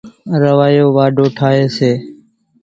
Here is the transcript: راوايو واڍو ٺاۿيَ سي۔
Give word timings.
راوايو 0.41 0.85
واڍو 0.97 1.25
ٺاۿيَ 1.37 1.63
سي۔ 1.77 1.91